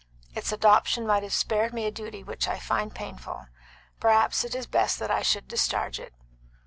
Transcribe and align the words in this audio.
Its 0.33 0.51
adoption 0.51 1.05
might 1.05 1.21
have 1.21 1.31
spared 1.31 1.75
me 1.75 1.85
a 1.85 1.91
duty 1.91 2.23
which 2.23 2.47
I 2.47 2.57
find 2.57 2.91
painful. 2.91 3.45
But 3.99 3.99
perhaps 3.99 4.43
it 4.43 4.55
is 4.55 4.65
best 4.65 4.97
that 4.97 5.11
I 5.11 5.21
should 5.21 5.47
discharge 5.47 5.99
it. 5.99 6.15